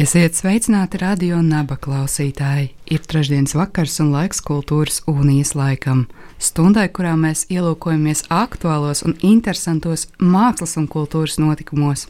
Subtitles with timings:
[0.00, 2.70] Esiet sveicināti radio naba klausītāji.
[2.88, 6.06] Ir trešdienas vakars un laiks kultūras unijas laikam.
[6.40, 12.06] Stundai, kurā mēs ielūkojamies aktuālos un interesantos mākslas un kultūras notikumos.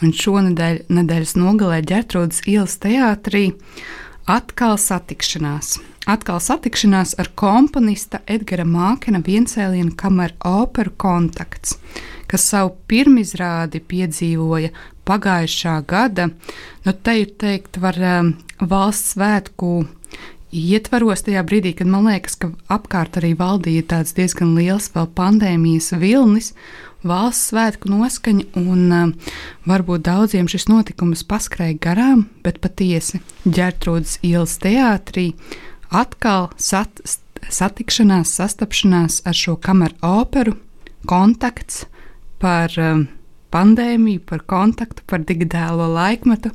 [0.00, 3.50] Un šonadēļ, nedēļas nogalē ģertrūdas ielas teātrī,
[4.24, 5.74] atkal satikšanās.
[6.08, 11.76] Atkal satikšanās ar komponista Edgara Mākena viencēlienu kameru operu kontakts,
[12.32, 14.72] kas savu pirmizrādi piedzīvoja
[15.10, 16.30] pagājušā gada,
[16.86, 19.80] nu, te ir teikt, var um, valsts svētku
[20.50, 25.92] ietvaros tajā brīdī, kad man liekas, ka apkārt arī valdīja tāds diezgan liels vēl pandēmijas
[26.00, 26.52] vilnis,
[27.06, 29.12] valsts svētku noskaņa, un um,
[29.70, 35.30] varbūt daudziem šis notikums paskrēja garām, bet patiesi ģērtrūdas ielas teātrī
[35.90, 37.00] atkal sat,
[37.48, 40.58] satikšanās, sastapšanās ar šo kameru operu,
[41.08, 41.86] kontakts
[42.42, 43.06] par um,
[43.52, 46.52] pandēmiju, par kontaktu, par digitālo laikmetu.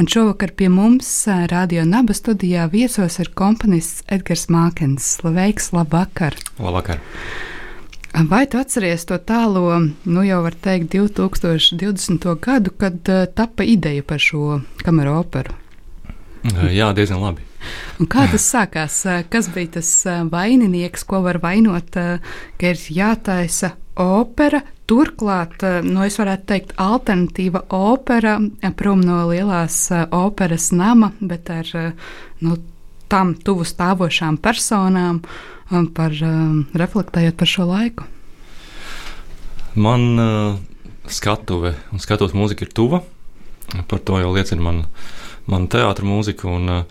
[0.00, 1.08] Un šovakar pie mums
[1.50, 5.16] Radio Naba studijā viesos ir komponists Edgars Mākens.
[5.18, 6.38] Slaveiks, labvakar!
[6.58, 7.02] Labvakar!
[8.30, 9.66] Vai tu atceries to tālo,
[10.04, 12.26] nu jau var teikt, 2020.
[12.42, 15.54] gadu, kad tapa ideja par šo kameru operu?
[16.72, 17.44] Jā, diezgan labi.
[18.00, 18.96] Un kā tas sākās?
[19.30, 19.92] Kas bija tas
[20.32, 24.62] vaininieks, ko var vainot, ka ir jātaisa opera?
[24.90, 28.38] Turklāt, nu, es varētu teikt, alternatīva opera,
[28.76, 31.70] prom no lielās operas nama, bet ar
[32.42, 32.56] nu,
[33.10, 35.22] tam tuvu stāvošām personām,
[35.94, 36.16] par,
[36.82, 38.08] reflektējot par šo laiku.
[39.78, 40.58] Man uh,
[41.06, 43.04] skatuve un skatuves mūzika ir tuva.
[43.86, 44.88] Par to jau liecina mana
[45.46, 46.50] man teātris mūzika.
[46.50, 46.82] Un,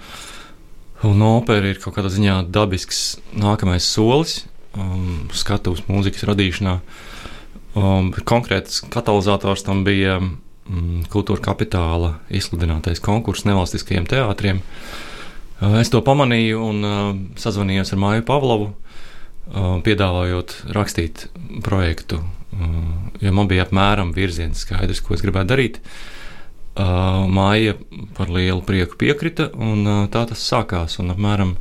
[1.00, 4.42] Un opera ir kaut kādā ziņā dabisks nākamais solis
[4.78, 6.80] um, skatuves mūzikas radīšanā.
[7.78, 14.62] Um, konkrēts katalizators tam bija um, kultūra kapitāla izsludinātais konkurss nevalstiskajiem teātriem.
[15.59, 17.00] Uh, es to pamanīju un uh,
[17.40, 21.28] sazvanījos ar Māju Pavlovu, uh, piedāvājot rakstīt
[21.66, 22.80] projektu, uh,
[23.22, 25.84] jo man bija apmēram virziens skaidrs, ko es gribētu darīt.
[26.80, 27.75] Uh, Māja
[28.16, 30.96] par lielu prieku piekrita, un uh, tā tas sākās.
[31.03, 31.57] Un apmēram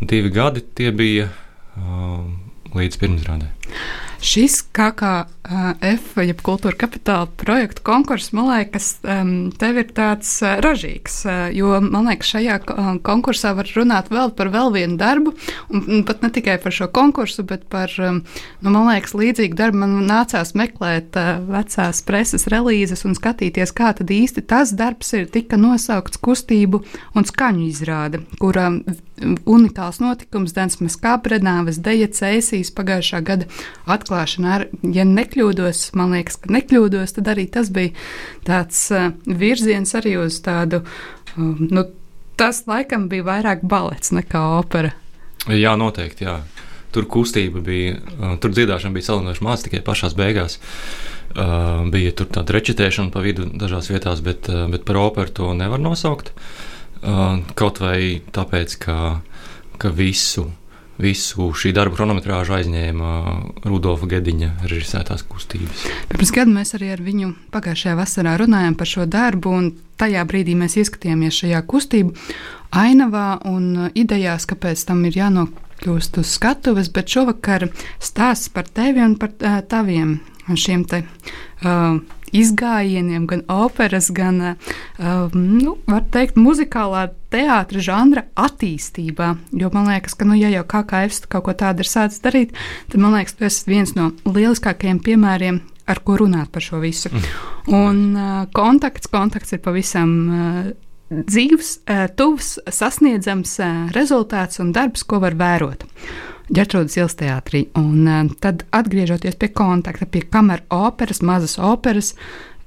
[0.00, 2.24] divi gadi tie bija uh,
[2.78, 3.50] līdz pirmsrādē.
[4.24, 8.86] Šis KKF, jeb kultūra kapitāla projektu konkurss, man liekas,
[9.60, 10.30] tev ir tāds
[10.64, 11.18] ražīgs,
[11.52, 12.56] jo man liekas, šajā
[13.04, 15.34] konkursā var runāt vēl par vēl vienu darbu,
[15.76, 19.98] un pat ne tikai par šo konkursu, bet par, nu, man liekas, līdzīgu darbu man
[20.08, 26.22] nācās meklēt vecās preses relīzes un skatīties, kā tad īsti tas darbs ir tika nosaukts
[26.24, 26.80] kustību
[27.12, 28.70] un skaņu izrāde, kura
[29.22, 33.48] unikāls notikums Densmas Kāprenāves deja cēsīs pagājušā gada
[33.90, 34.54] atklāšana.
[34.56, 37.94] Ar, ja nekļūdos, man liekas, ka nekļūdos, tad arī tas bija
[38.46, 40.82] tāds uh, virziens arī uz tādu.
[41.36, 41.86] Uh, nu,
[42.40, 44.94] tas laikam bija vairāk balets nekā opera.
[45.46, 46.26] Jā, noteikti.
[46.26, 46.40] Jā.
[46.94, 50.60] Tur kustība bija, uh, tur dziedāšana bija salīdzinoši maz, tikai pašās beigās.
[51.34, 55.54] Uh, bija tur tāda rečitēšana pa vidu dažās vietās, bet, uh, bet par operu to
[55.58, 56.30] nevar nosaukt.
[56.34, 56.73] Uh,
[57.54, 58.98] kaut vai tāpēc, ka,
[59.78, 60.48] ka visu
[60.98, 63.12] visu šī darba chronometrāžu aizņēma
[63.66, 65.86] Rudolfa Gediņa režisētās kustības.
[66.10, 69.70] Pirms gada mēs arī ar viņu pagājušajā vasarā runājām par šo darbu, un
[70.00, 72.14] tajā brīdī mēs ieskatījāmies šajā kustību
[72.74, 77.68] ainavā un idejās, kāpēc tam ir jānokļūst uz skatuves, bet šovakar
[78.02, 79.34] stāsts par tevi un par
[79.70, 80.20] taviem
[80.54, 81.02] šiem te,
[81.64, 81.98] uh,
[82.34, 89.34] izgājieniem, gan operas, gan, uh, nu, var teikt, muzikālā teātris žanra attīstībā.
[89.60, 92.54] Jo man liekas, ka, nu, ja jau KKF kaut ko tādu ir sācis darīt,
[92.90, 95.62] tad man liekas, tas ir viens no lieliskākajiem piemēriem.
[95.84, 97.10] Ar ko runāt par šo visu.
[97.12, 97.24] Mm.
[97.76, 100.70] Un uh, kontakts, kontakts ir pavisam uh,
[101.12, 103.58] dzīves, uh, tuvs, sasniedzams
[103.92, 105.84] rezultāts un darbs, ko var vērot.
[106.52, 107.66] Ģetrūdas ielas teātrī.
[107.80, 112.12] Un uh, tad atgriežoties pie kontakta, pie kameras operas, mazas operas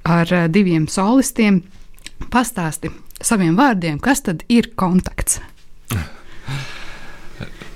[0.08, 1.62] ar uh, diviem solistiem,
[2.34, 2.90] pastāsti
[3.22, 5.42] saviem vārdiem, kas tad ir kontakts.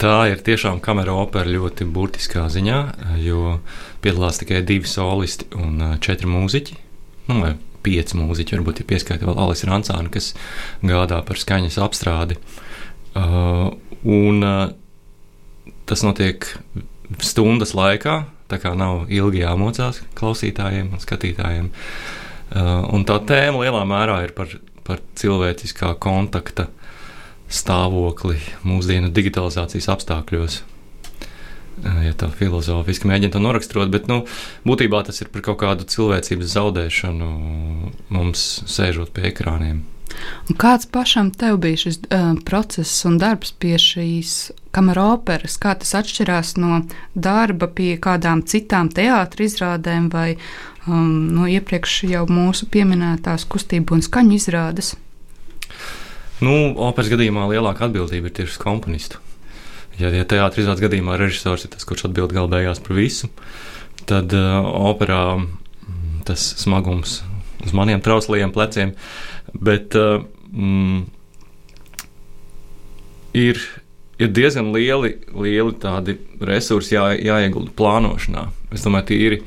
[0.01, 2.77] Tā ir tiešām kamera opera ļoti burtiskā ziņā,
[3.21, 3.59] jo
[4.01, 6.77] piedalās tikai divi solisti un četri mūziķi.
[7.29, 7.51] nu, vai
[7.85, 10.31] pieci mūziķi, varbūt ir pieskaita vēl Alis Rancāna, kas
[10.85, 12.37] gādā par skaņas apstrādi.
[13.11, 13.73] Uh,
[14.07, 14.71] un uh,
[15.91, 16.47] tas notiek
[17.19, 18.21] stundas laikā,
[18.51, 21.71] tā kā nav ilgi jāmocās klausītājiem un skatītājiem.
[22.51, 24.51] Uh, un tā tēma lielā mērā ir par,
[24.87, 26.69] par cilvēciskā kontakta
[27.51, 30.61] stāvokli mūsdienu digitalizācijas apstākļos
[32.05, 34.21] ja tā filozofiski mēģina to noraksturot, bet nu,
[34.67, 37.31] būtībā tas ir par kaut kādu cilvēcības zaudēšanu
[38.13, 39.81] mums sēžot pie ekrāniem.
[40.49, 45.57] Un kāds pašam tev bija šis uh, process un darbs pie šīs kamera operas?
[45.61, 46.81] Kā tas atšķirās no
[47.15, 50.35] darba pie kādām citām teātris izrādēm vai
[50.87, 54.93] um, no iepriekš jau mūsu pieminētās kustību un skaņu izrādes?
[56.41, 59.21] Nu, operas gadījumā lielāka atbildība ir tieši uz komponistu.
[59.99, 63.29] Ja, ja teātris izrādes gadījumā režisors ir tas, kurš atbild gala beigās par visu,
[64.09, 67.19] tad uh, operā mm, tas smagums
[67.65, 68.95] uz maniem trauslajiem pleciem.
[69.53, 71.01] Bet uh, mm,
[73.33, 73.59] ir,
[74.19, 78.47] ir diezgan lieli, lieli tādi resursi jā, jāiegulda plānošanā.
[78.71, 79.41] Es domāju, tīri,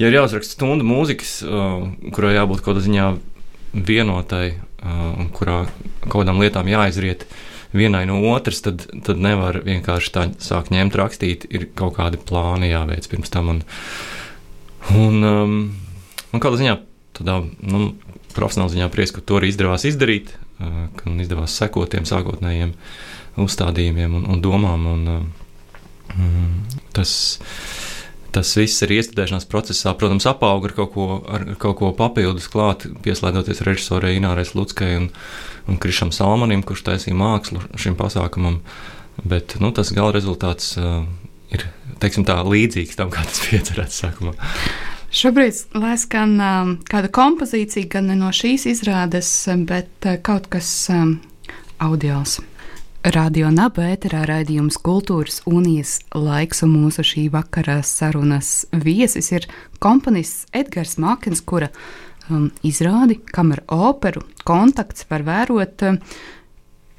[0.00, 1.84] ja ir jāuzraksta stunda mūzikas, uh,
[2.16, 3.12] kurai jābūt kaut kādā ziņā
[3.86, 5.62] vienotai uh, un kurā
[6.06, 7.26] kaut kādām lietām jāizriet.
[7.70, 11.44] Vienai no otras, tad, tad nevar vienkārši tā sākt ņemt, rakstīt.
[11.54, 13.52] Ir kaut kādi plāni jāveic pirms tam.
[13.52, 13.60] Un,
[14.90, 15.52] un, um,
[16.34, 16.74] un kādā ziņā,
[17.20, 17.92] tādā nu,
[18.36, 22.74] profesionālā ziņā prieks, ka to arī izdevās izdarīt, uh, ka izdevās sekot tiem sākotnējiem
[23.40, 24.86] uzstādījumiem un, un domām.
[24.90, 25.08] Un,
[26.16, 26.44] um,
[26.96, 27.14] tas,
[28.34, 32.86] tas viss ir iestrādāšanās procesā, protams, apauga ar kaut ko, ar kaut ko papildus klāt,
[33.04, 35.10] pieslēdzoties režisorei Inārai Lutskai un,
[35.70, 38.60] un Krišam Salmanim, kurš taisīja mākslu šim pasākumam.
[39.20, 41.02] Bet nu, tas gala rezultāts uh,
[41.52, 41.66] ir
[42.00, 44.34] teiksim, tā, līdzīgs tam, kā tas bija iecerēts sākumā.
[45.10, 49.30] Šobrīd lai skan um, kāda kompozīcija, gan no šīs izrādes,
[49.66, 51.16] bet uh, kaut kas um,
[51.82, 52.36] audiāls.
[53.02, 59.48] Radio Naba ēterā raidījums Kultūras unijas laiks un mūsu šī vakara sarunas viesis ir
[59.82, 61.72] komponists Edgars Makens, kura
[62.28, 65.98] um, izrādi kamera operu kontakts var vērot um,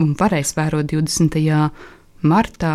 [0.03, 1.39] un varēs vērot 20.
[2.27, 2.73] martā,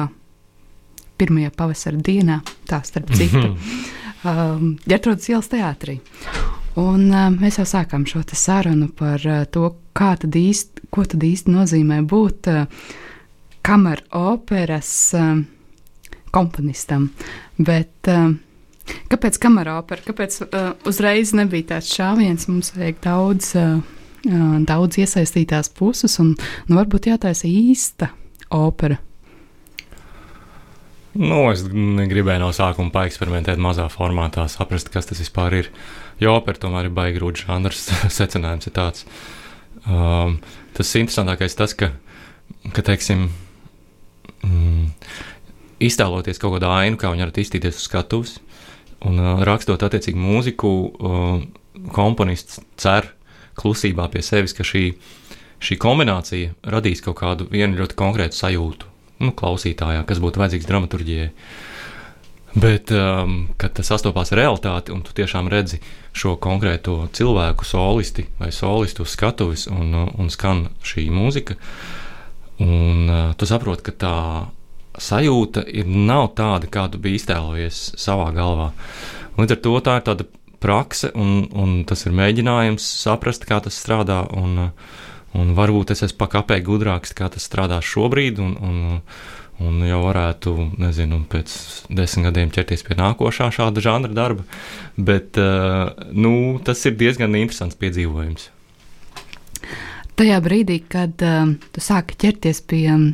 [1.21, 2.41] pirmajā pavasara dienā,
[2.73, 3.53] tā starp citu,
[4.27, 5.99] um, Ģertrūdas ielas teātrī.
[6.77, 11.53] Un, uh, mēs jau sākām šo sarunu par uh, to, tad īsti, ko tad īsti
[11.55, 12.67] nozīmē būt uh,
[13.67, 15.47] kameras operas um,
[16.35, 17.09] komponistam.
[17.57, 18.37] Bet, um,
[19.11, 20.05] kāpēc kamera opera?
[20.05, 22.49] Kāpēc uh, uzreiz nebija tāds šāviens?
[22.51, 23.81] Mums vajag daudz, uh,
[24.29, 28.13] uh, daudz iesaistītās puses, un nu, varbūt jātaisa īsta
[28.55, 29.01] opera.
[31.17, 35.69] Nu, es gribēju no sākuma paeksperimentēt mazā formātā, saprast, kas tas vispār ir.
[36.21, 37.87] Jo opera tomēr ir baigi grūti žanrs.
[38.19, 39.07] Secinājums ir tāds.
[39.89, 40.39] Um,
[40.77, 41.89] tas interesantākais tas, ka,
[42.77, 43.31] ka teiksim,
[44.45, 44.91] mm,
[45.89, 48.35] iztēloties kaut kādu ainu, kā viņi var iztīties uz skatuves,
[49.09, 53.09] un uh, rakstot attiecīgu mūziku, uh, komponists cer
[53.57, 54.91] klusībā pie sevis, ka šī,
[55.65, 61.31] šī kombinācija radīs kaut kādu ļoti konkrētu sajūtu nu, klausītājā, kas būtu vajadzīgs dramaturgijai.
[62.57, 65.83] Bet, um, kad tas sastopās ar realitāti, un tu tiešām redzi
[66.17, 72.03] šo konkrēto cilvēku, solisti vai solistu uz skatuves, un, un skan šī mūzika, uh,
[72.59, 74.17] Un uh, tu saproti, ka tā
[74.97, 78.71] sajūta ir, nav tāda, kādu bija iztēlojies savā galvā.
[79.37, 80.27] Līdz ar to tā ir tāda
[80.63, 84.23] prakse, un, un tas ir mēģinājums saprast, kā tas strādā.
[84.33, 84.71] Un,
[85.37, 88.79] un varbūt es esmu pakāpē gudrāks, kā tas strādā šobrīd, un, un,
[89.63, 91.53] un jau varētu, nezinu, pēc
[91.89, 94.47] desmit gadiem ķerties pie nākošā šāda žanra darba.
[94.97, 96.33] Bet uh, nu,
[96.65, 98.51] tas ir diezgan interesants piedzīvojums.
[100.17, 103.07] Tajā brīdī, kad um, tu sāki ķerties pie um,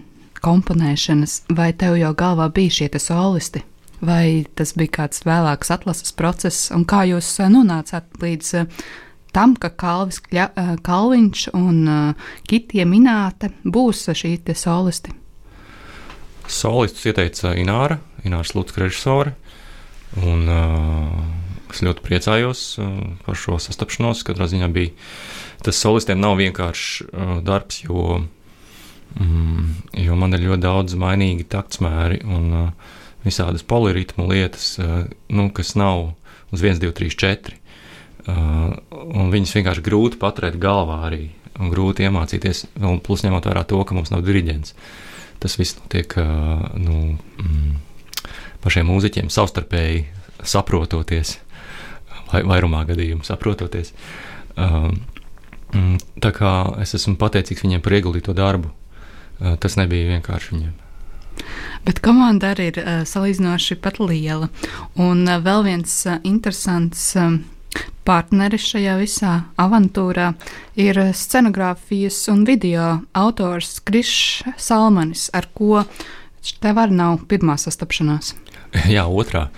[0.42, 3.64] komponēšanas, vai tev jau galvā bija šie solisti,
[4.02, 8.86] vai tas bija kāds vēlāks atlases process, un kā jūs uh, nonācāt līdz uh,
[9.34, 15.14] tam, ka Kalvis, Kļa, uh, Kalviņš un uh, Kitija Minēta būs šī solisti?
[16.48, 19.36] Solistus ieteica Ināra, Ināras Lūdzu režisore.
[20.20, 20.44] Un,
[21.72, 22.62] Es ļoti priecājos
[23.24, 24.20] par šo sastapšanos.
[24.28, 24.92] Katrā ziņā bija
[25.64, 27.06] tas solistiem nav vienkāršs
[27.46, 28.18] darbs, jo,
[29.16, 29.70] mm,
[30.04, 32.74] jo man ir ļoti daudz mainīgi taktsmēri un
[33.24, 34.74] visādas poliritmu lietas,
[35.32, 36.10] nu, kas nav
[36.52, 37.61] uz 1, 2, 3, 4.
[38.30, 41.24] Un viņas vienkārši grūti paturēt galvā arī
[41.58, 42.66] un grūti iemācīties.
[42.82, 44.76] Un plus ņemot vērā to, ka mums nav diriģents.
[45.42, 46.14] Tas viss notiek
[46.78, 47.72] nu, mm,
[48.62, 50.04] pašiem mūziķiem savstarpēji
[50.42, 51.36] saprototies
[52.32, 53.92] vai, vairumā gadījumu saprototies.
[54.56, 55.00] Um,
[56.22, 56.52] tā kā
[56.82, 60.78] es esmu pateicīgs viņiem par ieguldīto darbu, uh, tas nebija vienkārši viņiem.
[61.86, 64.50] Bet komanda arī ir uh, salīdzinoši pat liela.
[65.00, 67.38] Un uh, vēl viens uh, interesants uh,
[68.06, 70.32] partneris šajā visā avantūrā
[70.80, 75.84] ir scenogrāfijas un video autors Krišs Salmanis, ar ko
[76.62, 78.34] tev arī nav pirmā sastapšanās.
[78.94, 79.48] Jā, otrā.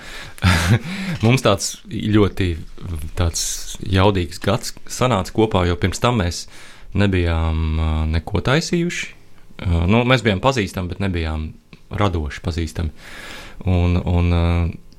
[1.25, 2.54] Mums tāds ļoti
[3.18, 3.44] tāds
[3.80, 6.44] jaudīgs gads sanāca kopā, jo pirms tam mēs
[6.94, 9.12] nebijām neko taisījuši.
[9.64, 11.52] Nu, mēs bijām pazīstami, bet nebijām
[11.94, 12.90] radoši pazīstami.
[13.71, 14.35] Un, un,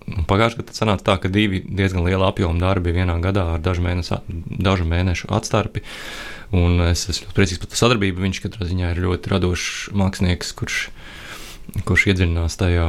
[0.06, 4.22] pagājušajā gadā sanāca tā, ka divi diezgan liela apjoma darbi vienā gadā ar dažu mēnešu,
[4.62, 5.84] dažu mēnešu atstarpi.
[6.56, 8.22] Un es esmu priecīgs par sadarbību.
[8.22, 10.80] Viņš katrā ziņā ir ļoti radošs mākslinieks, kurš,
[11.88, 12.88] kurš iedziļinās tajā,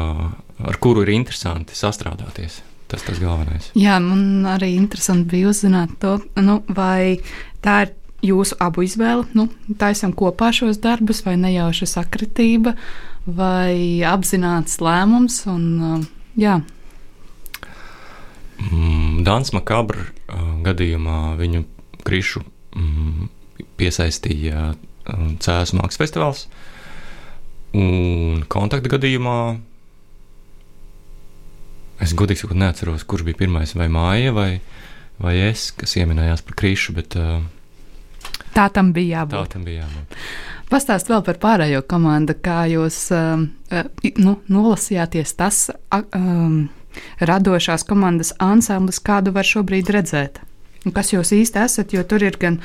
[0.70, 2.60] ar kuru ir interesanti sastrādāties.
[2.86, 3.72] Tas tas galvenais.
[3.74, 7.18] Jā, man arī interesanti bija uzzināt to, nu, vai
[7.64, 7.96] tā ir
[8.28, 9.26] jūsu abu izvēle.
[9.34, 9.48] Nu,
[9.80, 12.76] taisam kopā šos darbus, vai nejauša sakritība,
[13.26, 15.42] vai apzināts lēmums.
[15.50, 16.06] Un,
[16.38, 16.60] jā.
[18.56, 21.64] Mm, Dāns Makabra uh, gadījumā viņu
[22.06, 22.40] krišu
[22.76, 23.28] mm,
[23.76, 26.46] piesaistīja uh, Cēlus mākslas festivāls.
[27.76, 29.38] Un kontakta gadījumā
[32.04, 34.50] es godīgi sakot, neatceros, kurš bija pirmais, vai māja, vai,
[35.20, 36.96] vai es, kas ieminējās par krišu.
[36.96, 37.44] Bet, uh,
[38.56, 39.36] tā tam bija jābūt.
[39.36, 40.16] Tā tam bija jābūt.
[40.72, 43.86] Pastāst vēl par pārējo komandu, kā jūs um, uh,
[44.18, 45.66] nu, nolasījāties tas
[46.16, 46.66] um,
[47.20, 50.40] radošās komandas ansamblis, kādu var šobrīd redzēt.
[50.86, 52.60] Un kas jūs īsti esat, jo tur ir gan,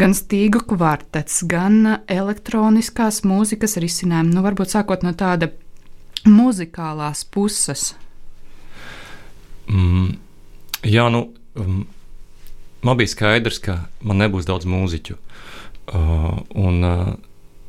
[0.00, 4.34] gan stīgu kvartets, gan elektroniskās mūzikas risinājumi.
[4.34, 5.52] Nu, varbūt sākot no tāda
[6.26, 7.92] muzikālās puses.
[9.70, 10.16] Mm,
[10.82, 11.28] jā, nu,
[11.60, 11.84] um,
[12.84, 15.20] man bija skaidrs, ka man nebūs daudz mūziķu.
[15.84, 17.14] Uh, un, uh,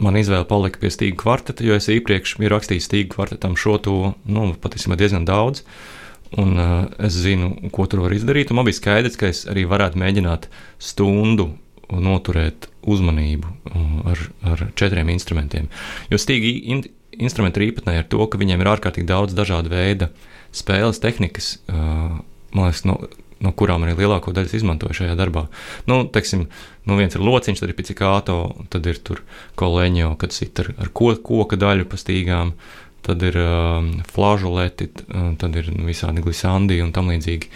[0.04, 3.98] man izvēle palika pie stīga kvarteta, jo es iepriekš biju rakstījis stīga kvartetam šo to
[4.28, 5.64] nu, patiesībā diezgan daudz.
[6.42, 8.52] Un, uh, es zinu, ko tur var izdarīt.
[8.56, 10.50] Man bija skaidrs, ka es arī varētu mēģināt
[10.82, 11.52] stundu
[11.86, 15.70] noturēt uzmanību uh, ar, ar četriem instrumentiem.
[16.12, 16.82] Jo stīgi in,
[17.16, 20.10] instrumenti ir īpatnēji ar to, ka viņiem ir ārkārtīgi daudz dažādu veidu
[20.56, 21.54] spēles tehnikas.
[21.70, 22.18] Uh,
[22.56, 22.98] man liekas, no,
[23.46, 25.46] no kurām arī lielāko daļu izmantoju šajā darbā.
[25.90, 26.48] Nu, teiksim,
[26.90, 28.40] nu viens ir lociņš, tad ir pizikāto,
[28.74, 29.22] tad ir tur
[29.60, 32.56] kolēģio, kad sit ar, ar ko, koka daļu pa stīgām,
[33.06, 34.90] tad ir um, flažoleti,
[35.42, 37.52] tad ir visādi glisandi un tam līdzīgi.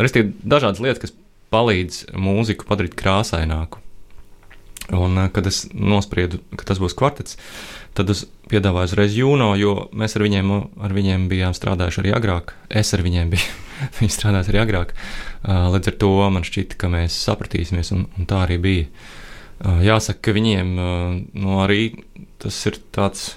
[0.00, 1.14] Restīvi dažādas lietas, kas
[1.54, 3.83] palīdz mūziku padarīt krāsaināku.
[4.92, 7.38] Un, kad es nospriedu, ka tas būs kvartets,
[7.96, 10.50] tad es piedāvāju uzreiz Juno, jo mēs ar viņiem,
[10.84, 12.52] ar viņiem bijām strādājuši arī agrāk.
[12.68, 13.62] Es ar viņiem biju
[13.98, 14.94] Viņi strādās arī agrāk.
[15.44, 18.86] Līdz ar to man šķita, ka mēs sapratīsimies, un, un tā arī bija.
[19.84, 22.04] Jāsaka, ka viņiem nu, arī
[22.42, 23.34] tas ir tāds.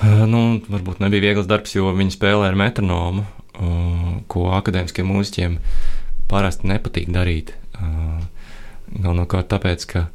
[0.00, 3.26] Nu, varbūt nebija viegls darbs, jo viņi spēlē ar metronomu,
[4.30, 5.58] ko akadēmiskiem mūziķiem
[6.30, 7.52] parasti nepatīk darīt.
[8.90, 10.06] Galvenokārt tāpēc, ka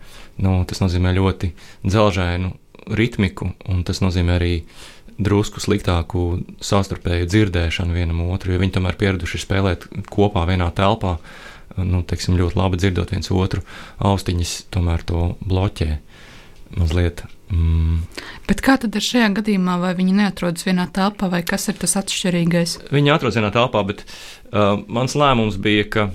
[0.43, 1.51] nu, tas nozīmē ļoti
[1.85, 2.51] dzelžainu
[2.95, 4.53] ritmiku, un tas nozīmē arī
[5.15, 11.17] drusku sliktāku savstarpēju dzirdēšanu vienam otru, jo viņi tomēr pieraduši spēlēt kopā vienā telpā.
[11.75, 13.63] Nu, teiksim, ļoti labi dzirdot viens otru,
[13.99, 15.97] austiņas tomēr to bloķē
[16.75, 17.25] mazliet.
[17.51, 18.03] Mm.
[18.47, 21.97] Bet kā tad ir šajā gadījumā, vai viņi neatrodas vienā telpā, vai kas ir tas
[21.99, 22.77] atšķirīgais?
[22.95, 26.07] Viņi atrodas vienā telpā, bet uh, mans lēmums bija, ka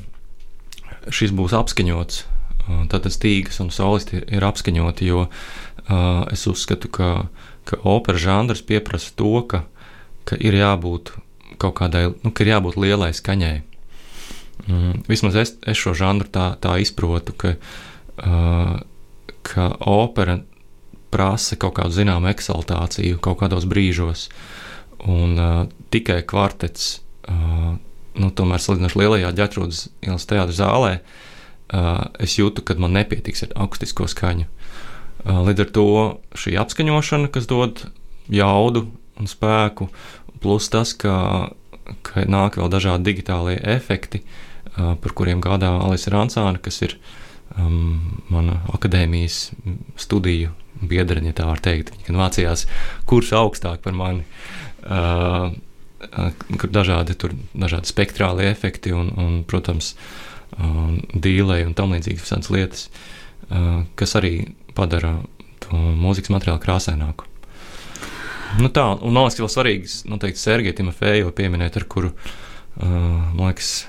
[1.12, 2.25] šis būs apskaņots.
[2.67, 7.12] Uh, tad stīgas un solisti ir apskaņoti, jo uh, es uzskatu, ka
[7.71, 9.64] ka operas žanrs prasa to, ka,
[10.25, 11.14] ka ir jābūt
[11.61, 13.57] kaut kādai, nu, ka ir jābūt lielai skaņai.
[14.67, 17.55] Mm, vismaz es, es šo žanru tā, tā izprotu, ka,
[18.25, 18.81] uh,
[19.47, 20.40] ka opera
[21.11, 24.29] prasa kaut kādu zināmu eksaltāciju kaut kādos brīžos,
[25.07, 25.62] un uh,
[25.95, 27.00] tikai kvartets,
[27.31, 27.75] uh,
[28.21, 31.30] nu, tomēr salīdzinoši lielajā ģetrūdas ielas teātras zālē, uh,
[31.71, 34.49] es jūtu, ka man nepietiks ar akustisko skaņu.
[35.25, 35.87] Līdz ar to
[36.39, 37.85] šī apskaņošana, kas dod
[38.33, 38.87] jaudu
[39.21, 39.91] un spēku,
[40.41, 41.53] plus tas, ka,
[42.07, 44.23] ka nāk vēl dažādi digitālie efekti,
[44.75, 46.97] par kuriem gādā Alisa Rancāna, kas ir
[47.59, 49.50] um, mana akadēmijas
[50.00, 51.93] studiju biedra, ja tā var teikt.
[52.07, 52.65] Viņa mācījās
[53.11, 54.25] kursu augstāk par mani.
[54.81, 55.53] Uh,
[56.73, 62.87] dažādi, tur, dažādi spektrāli efekti un, un protams, um, dīlēji un tam līdzīgas visādas lietas,
[63.50, 64.35] uh, kas arī
[64.76, 65.19] padara
[65.62, 67.28] to mūzikas materiālu krāsaināku.
[68.59, 72.85] Nu tā, un man liekas, ka vēl svarīgs noteikti Sergeja Timofeja pieminēt, ar kuru, uh,
[72.88, 73.87] man liekas,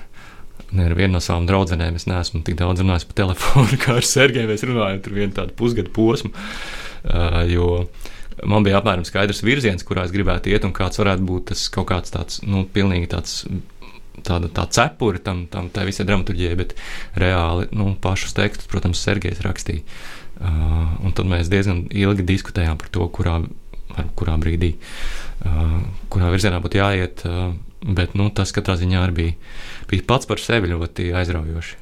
[0.72, 4.06] ne ar vienu no savām draudzenēm es neesmu tik daudz runājis pa telefonu, kā ar
[4.06, 4.48] Sergeju.
[4.50, 6.32] Mēs runājam tur vienu tādu pusgadu posmu.
[7.02, 7.68] Uh, jo
[8.48, 11.90] man bija apmēram skaidrs virziens, kurā es gribētu iet, un kāds varētu būt tas kaut
[11.90, 13.42] kāds tāds, nu, pilnīgi tāds.
[14.26, 16.76] Tāda tā cepura tam, tam tā visai dramaturgijai, bet
[17.18, 19.82] reāli nu, pašus tekstus, protams, Sergejs rakstīja.
[20.42, 23.36] Uh, un tad mēs diezgan ilgi diskutējām par to, kurā,
[24.18, 24.72] kurā brīdī,
[25.46, 25.76] uh,
[26.10, 27.22] kurā virzienā būtu jāiet.
[27.28, 27.52] Uh,
[27.82, 29.36] bet nu, tas katrā ziņā arī bija,
[29.90, 31.78] bija pats par sevi ļoti aizraujoši.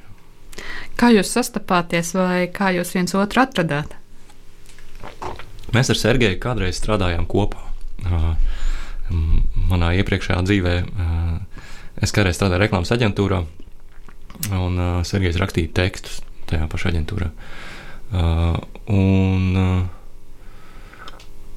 [0.99, 3.95] Kā jūs sastapāties, vai kā jūs viens otru atradāt?
[5.71, 7.63] Mēs ar Sergeju kādreiz strādājām kopā.
[9.71, 10.75] Manā iepriekšējā dzīvē
[12.01, 13.41] es kādreiz strādāju reklāmas aģentūrā,
[14.57, 17.31] un Sergejs rakstīja tekstus tajā pašā aģentūrā.
[18.91, 19.87] Un,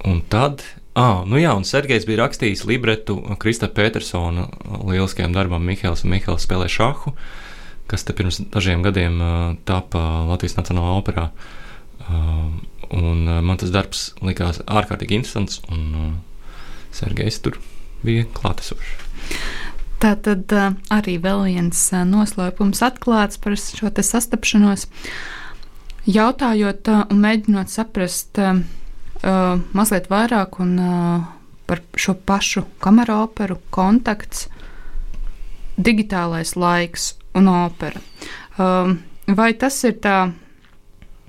[0.05, 0.63] un tad
[0.95, 4.45] Ah, nu jā, un Sergejs bija rakstījis libretu Krista Petersona
[4.87, 7.11] lieliskajam darbam Mihāls un Mihāls spēlē šahu,
[7.91, 9.33] kas te pirms dažiem gadiem uh,
[9.67, 9.99] tapa
[10.29, 11.25] Latvijas Nacionālajā operā.
[12.05, 12.47] Uh,
[12.95, 16.15] un uh, man tas darbs likās ārkārtīgi interesants, un uh,
[16.95, 17.59] Sergejs tur
[18.07, 18.95] bija klātesošs.
[20.03, 24.87] Tā tad uh, arī vēl viens uh, noslēpums atklāts par šo sastapšanos.
[26.05, 28.61] Jautājot uh, un mēģinot saprast, uh,
[29.25, 31.25] uh, mazliet vairāk un, uh,
[31.65, 34.49] par šo pašu kameru operu, kontakts,
[35.81, 38.03] digitālais laiks un opera.
[38.59, 38.97] Uh,
[39.27, 40.19] vai tas ir tā?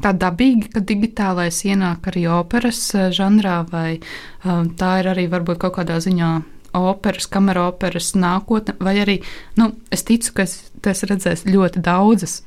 [0.03, 2.81] Tā dabīgi, ka digitālais ienāk arī operas
[3.15, 4.01] žanrā, vai
[4.43, 6.31] um, tā ir arī varbūt kaut kādā ziņā
[6.75, 9.19] operas, kamera operas nākotne, vai arī
[9.59, 12.41] nu, es ticu, ka es, es redzēšu ļoti daudzas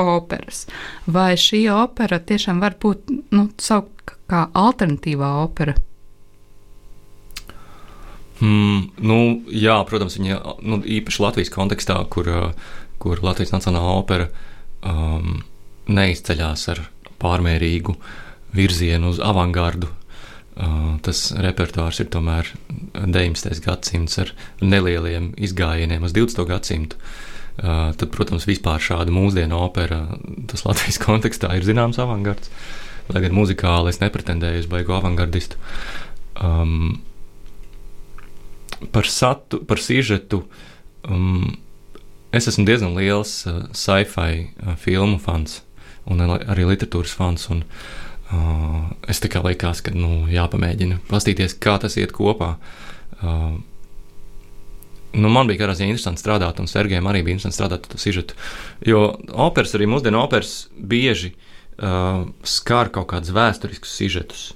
[0.00, 0.64] operas.
[1.06, 5.76] Vai šī opera tiešām var būt nu, saukt kā alternatīvā opera?
[8.42, 9.18] Mm, nu,
[9.54, 12.28] jā, protams, viņa nu, īpaši Latvijas kontekstā, kur,
[12.98, 14.26] kur Latvijas Nacionālā opera
[14.82, 15.44] um,
[15.86, 16.82] neizceļas ar
[17.22, 17.94] pārmērīgu
[18.54, 19.88] virzienu uz avangardu.
[20.54, 22.50] Tas repertuārs ir tomēr
[22.94, 23.58] 19.
[23.64, 24.30] gadsimts ar
[24.62, 26.44] nelieliem izgājieniem uz 20.
[26.46, 26.98] gadsimtu.
[27.58, 30.04] Tad, protams, vispār šāda mūsdienu opera,
[30.50, 32.52] tas Latvijas kontekstā ir zināms avangards.
[33.10, 35.58] Lai gan muzikāli es nepretendēju uz baigu avangardistu.
[36.40, 37.02] Um,
[38.94, 40.44] par satu, par sižetu.
[41.04, 41.58] Um,
[42.34, 45.60] es esmu diezgan liels uh, sci-fi uh, filmu fans
[46.10, 47.46] un arī literatūras fans.
[47.52, 48.03] Un, uh,
[49.08, 52.54] es tikai likās, ka nu, jāpamēģina paskatīties, kā tas iet kopā.
[53.20, 53.56] Uh,
[55.14, 58.00] nu, man bija katrā ziņā interesanti strādāt, un Sergejam arī bija interesanti strādāt ar to
[58.00, 58.36] sižetu.
[58.86, 59.06] Jo
[59.46, 64.46] operas, arī mūsdienu operas, bieži uh, skar kaut kādus vēsturiskus sižetus.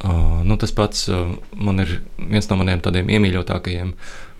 [0.00, 3.94] Uh, nu, tas pats uh, man ir viens no maniem tādiem iemīļotākajiem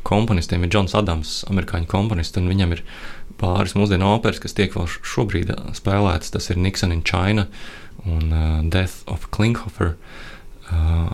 [0.06, 2.84] komponistiem, ir Džons Adams, amerikāņu komponists, un viņam ir
[3.40, 6.32] pāris mūsdienu operas, kas tiek vēl šobrīd uh, spēlētas.
[6.34, 7.46] Tas ir Nixon in China
[8.04, 9.96] un uh, Death of Klinghoffer.
[10.70, 11.12] Uh,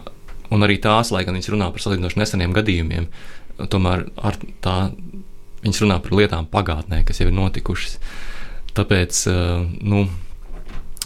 [0.54, 3.08] un arī tās, lai gan viņš runā par salīdzinoši neseniem gadījumiem,
[3.72, 4.76] tomēr ar tā
[5.66, 7.98] viņas runā par lietām pagātnē, kas jau ir notikušas.
[8.76, 10.06] Tāpēc, eh, nu,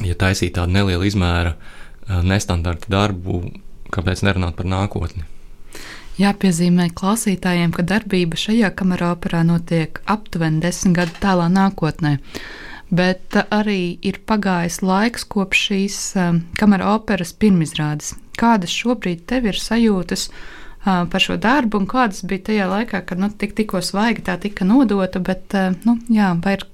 [0.05, 3.43] ja taisīt tādu nelielu izmēru, eh, nestandarta darbu,
[3.91, 5.25] kāpēc nerunāt par nākotni?
[6.21, 12.19] Jāpiezīmē klausītājiem, ka darbība šajā kamerā operā notiek aptuveni desmit gadu tālā nākotnē.
[12.91, 16.01] Bet eh, arī ir pagājis laiks kopš šīs
[16.61, 18.15] kamera operas pirmizrādes.
[18.41, 20.29] Kādas šobrīd tev ir sajūtas?
[20.31, 20.49] Uh,
[20.85, 24.65] par šo darbu, un kādas bija tajā laikā, kad nu, tik, tikko svaigi tā tika
[24.65, 25.53] nodota, bet
[25.85, 26.65] nu, jā, vai ir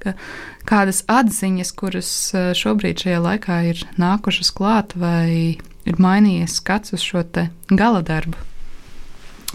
[0.66, 2.10] kādas atziņas, kuras
[2.58, 7.24] šobrīd šajā laikā ir nākušas klāt, vai ir mainījies skats uz šo
[7.70, 8.38] gala darbu?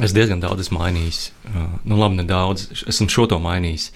[0.02, 1.20] Es diezgan daudz esmu mainījis.
[1.46, 2.72] Uh, nu, labi, nedaudz.
[2.90, 3.92] Esmu šo to mainījis.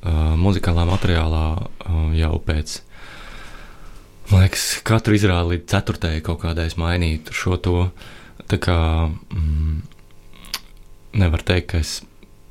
[0.00, 2.80] Uh, muzikālā materiālā uh, jau pēc.
[4.30, 7.88] Man liekas, katru izrādi līdz ceturtajai kaut kādai mainīt šo to.
[8.50, 8.76] Tā kā
[9.08, 9.80] mm,
[11.22, 11.96] nevar teikt, ka es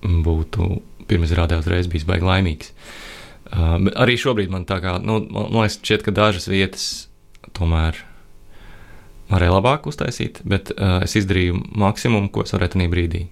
[0.01, 2.73] būtu pirms rādē uzreiz bijis baigi laimīgs.
[3.49, 6.89] Uh, arī šobrīd man tā kā, nu, man liekas, šķiet, ka dažas vietas
[7.57, 8.01] tomēr
[9.29, 13.25] varēja labāk uztaisīt, bet uh, es izdarīju maksimumu, ko es varēju tajā brīdī.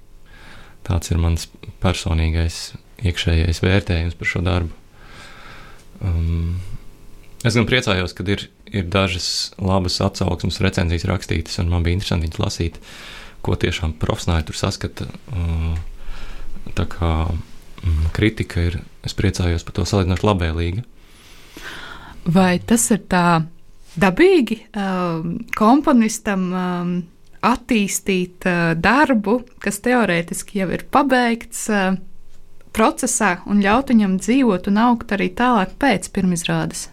[0.88, 1.50] Tāds ir mans
[1.84, 2.62] personīgais
[3.08, 4.74] iekšējais vērtējums par šo darbu.
[5.98, 6.58] Um,
[7.46, 12.26] Es gan priecājos, ka ir, ir dažas labas atsauksmes, recenzijas rakstītas, un man bija interesanti
[12.26, 12.80] viņas lasīt,
[13.46, 15.06] ko tiešām profesionāli tur saskata.
[16.78, 20.84] Tā kā mm, kritika ir, es priecājos par to salīdzinoši labvēlīgi.
[22.34, 23.28] Vai tas ir tā
[24.00, 26.50] dabīgi um, komponistam?
[26.54, 26.98] Um,
[27.48, 31.98] attīstīt uh, darbu, kas teorētiski jau ir pabeigts, uh,
[32.76, 36.88] procesā un ļaut viņam dzīvot un augt arī tālāk pēc pirmizrādes?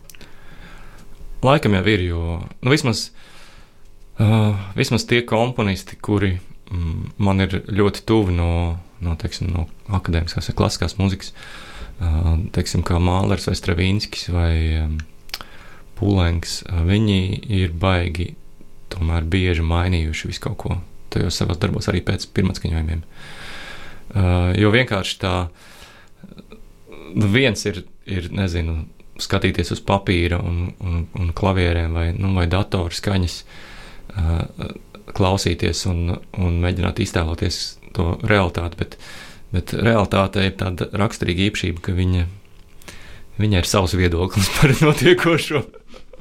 [1.45, 3.09] Laikam jau ir, jo nu, vismaz,
[4.17, 8.51] uh, vismaz tie komponisti, kuri mm, man ir ļoti tuvi no,
[9.05, 11.35] no, teiksim, no akadēmiskās vai klasiskās mūzikas,
[12.01, 14.97] uh, teiksim, kā Mālers vai Stravinskis vai um,
[15.99, 17.21] Pūlēns, viņi
[17.55, 18.33] ir baigi
[18.95, 20.79] tomēr bieži mainījuši visu kaut ko
[21.15, 23.05] tajos savos darbos, arī pēc pirmatskaņojumiem.
[24.15, 25.35] Uh, jo vienkārši tā,
[27.35, 28.83] viens ir, ir, nezinu,
[29.23, 33.39] skatīties uz papīra un, un, un klavierēm vai, nu, vai datoru skaņas,
[34.15, 34.75] uh,
[35.15, 37.61] klausīties un, un mēģināt iztēloties
[37.95, 38.97] to realitāti, bet,
[39.55, 42.27] bet realitāte ir tāda raksturīga īpašība, ka viņa,
[43.39, 45.63] viņa ir savs viedoklis par notiekošo.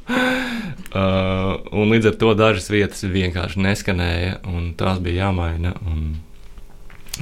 [0.08, 5.74] Uh, un līdz ar to dažas vietas vienkārši neskanēja, un tās bija jāmaina.
[5.90, 6.20] Un...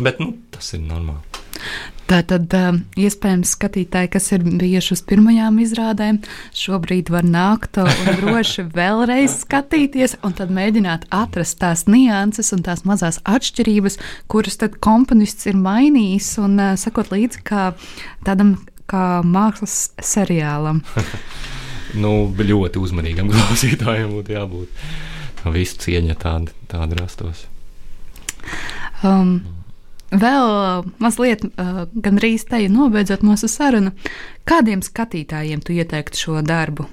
[0.02, 1.24] Bet nu, tas ir normāli.
[2.12, 6.20] Tā tad uh, iespējams skatītāji, kas ir bijuši uz pirmajām izrādēm,
[6.58, 12.84] šobrīd var nākt un droši vēlreiz skatīties, un tad mēģināt atrast tās nianses un tās
[12.84, 14.00] mazās atšķirības,
[14.32, 17.72] kuras tad komponists ir mainījis un uh, sakot līdzi kā
[18.28, 18.58] tādam
[18.92, 20.84] kā mākslas seriālam.
[21.98, 24.86] nu, ļoti uzmanīgam klausītājam būtu jābūt.
[25.52, 27.48] Visu cieņa tāda, tāda rastos.
[29.02, 29.40] Um,
[30.14, 33.96] vēl uh, mazliet, uh, gandrīz te nobeidzot mūsu sarunu,
[34.46, 36.86] kādiem skatītājiem tu ieteiktu šo darbu?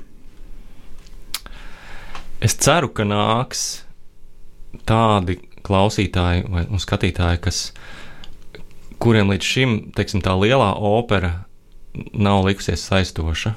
[2.40, 3.82] Es ceru, ka nāks
[4.88, 7.62] tādi klausītāji vai skatītāji, kas,
[9.02, 11.34] kuriem līdz šim teiksim, tā lielā opera
[12.14, 13.56] nav likusies saistoša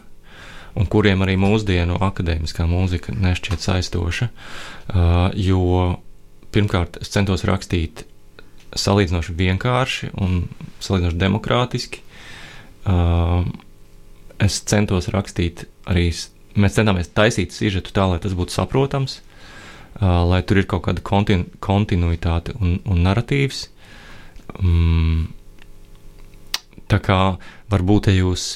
[0.78, 4.30] un kuriem arī mūsdienu akadēmiskā mūzika nešķiet saistoša.
[5.40, 5.64] Jo
[6.56, 8.06] pirmkārt, es centos rakstīt
[8.78, 10.46] salīdzinoši vienkārši un
[10.84, 12.04] salīdzinoši demokrātiski.
[14.42, 16.10] Es centos rakstīt arī,
[16.56, 19.20] mēs centāmies taisīt sižetu tā, lai tas būtu saprotams,
[20.02, 23.68] lai tur ir kaut kāda kontinu, kontinuitāte un, un narratīvs.
[24.60, 25.30] Um,
[26.92, 27.20] tā kā
[27.72, 28.56] varbūt, ja jūs,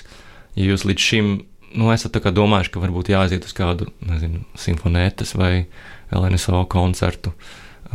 [0.57, 1.29] ja jūs līdz šim
[1.73, 5.65] nu, esat domājuši, ka varbūt jāaiziet uz kādu, nezinu, simfonētas vai
[6.13, 7.33] LNSO koncertu,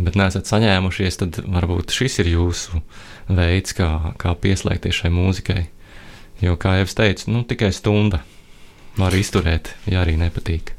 [0.00, 2.83] bet neesat saņēmušies, tad varbūt šis ir jūsu
[3.28, 5.62] veids, kā, kā pieslēgties šai mūzikai.
[6.40, 8.22] Jo, kā jau es teicu, nu, tikai stunda
[8.96, 10.72] var izturēt, ja arī nepatīk.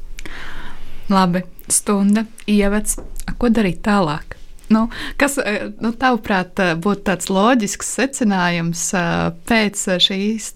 [1.12, 2.98] Labi, stunda, ievads.
[3.38, 4.36] Ko darīt tālāk?
[4.72, 4.86] Nu,
[5.20, 9.10] kas, eh, nu, tavuprāt, eh, būtu tāds loģisks secinājums eh,
[9.48, 10.48] pēc šīs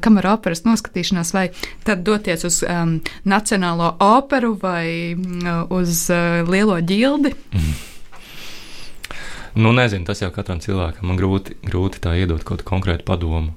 [0.00, 1.48] kamera operas noskatīšanās, vai
[1.84, 7.32] tad doties uz um, Nacionālo operu vai um, uz uh, Lielo ģildi?
[7.52, 7.78] Mm.
[9.60, 13.56] Nu, nezinu, tas jau katram cilvēkam man grūti, grūti tā iedot kaut kādu konkrētu padomu.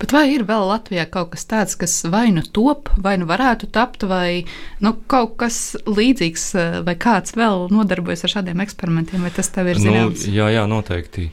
[0.00, 3.70] Bet vai ir vēl Latvijā kaut kas tāds, kas vai nu top, vai nu varētu
[3.74, 4.44] tapt, vai
[4.84, 9.72] nu, kaut kas līdzīgs, eh, vai kāds vēl nodarbojas ar šādiem eksperimentiem, vai tas tev
[9.72, 10.26] ir nu, zināms?
[10.26, 11.30] Nu, jā, jā, noteikti.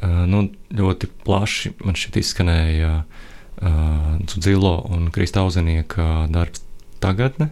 [0.00, 6.62] Uh, nu, ļoti plaši man šeit izskanēja uh, Dzilo un Kristauzenieka darbs
[7.04, 7.50] tagadne,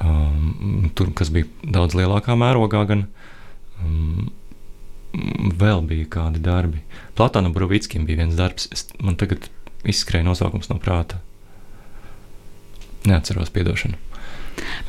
[0.00, 3.06] um, tur, kas bija daudz lielākā mērogā gan.
[3.80, 4.28] Um,
[5.58, 6.82] vēl bija kādi darbi.
[7.18, 9.48] Platāna Brūvickim bija viens darbs, es, man tagad
[9.86, 11.20] izskrēja nosaukums no prāta.
[13.04, 14.00] Neatceros, piedošanu.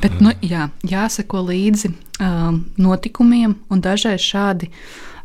[0.01, 4.69] Bet, nu, jā, jāsako līdzi um, notikumiem, un dažreiz šādi.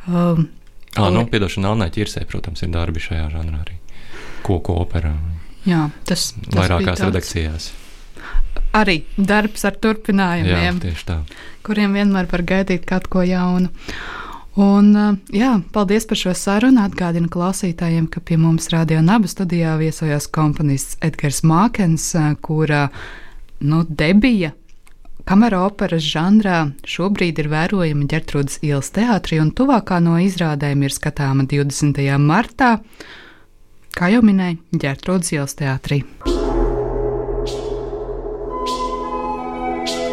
[0.09, 0.49] Um,
[0.97, 3.77] ah, nu, piedošana, Alnai Čirsē, protams, ir darbi šajā žanrā arī.
[4.47, 5.13] Koku operā.
[5.69, 7.69] Jā, tas, tas vairākās redakcijās.
[8.75, 11.19] Arī darbs ar turpinājumiem, jā,
[11.67, 13.69] kuriem vienmēr var gaidīt kaut ko jaunu.
[14.59, 16.83] Un, jā, paldies par šo sarunu.
[16.83, 22.11] Atgādinu klausītājiem, ka pie mums Radio Naba studijā viesojās komponists Edgars Mākens,
[22.43, 22.89] kura
[23.61, 24.55] nu, debija
[25.31, 31.47] kamera operas žanrā šobrīd ir vērojama Gertrūdas ielas teātrī, un tuvākā no izrādēm ir skatāma
[31.51, 32.01] 20.
[32.19, 32.73] martā,
[33.95, 36.03] kā jau minēju, Gertrūdas ielas teātrī.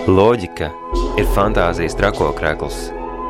[0.07, 0.69] Loģika
[1.19, 2.96] ir fantāzijas trakokrēkls